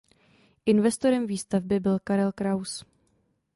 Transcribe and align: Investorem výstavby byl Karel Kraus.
Investorem 0.65 1.27
výstavby 1.27 1.79
byl 1.79 1.99
Karel 1.99 2.31
Kraus. 2.31 2.85